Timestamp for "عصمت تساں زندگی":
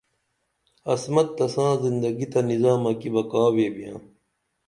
0.93-2.25